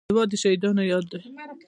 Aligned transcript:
هېواد 0.09 0.27
د 0.31 0.35
شهیدانو 0.43 0.81
یاد 0.91 1.05
دی. 1.11 1.19